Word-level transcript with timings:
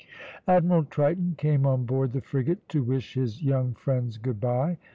Admiral 0.47 0.83
Triton 0.85 1.35
came 1.37 1.63
on 1.63 1.85
board 1.85 2.11
the 2.11 2.21
frigate 2.23 2.67
to 2.69 2.81
wish 2.81 3.13
his 3.13 3.43
young 3.43 3.75
friends 3.75 4.17
good 4.17 4.41
bye. 4.41 4.79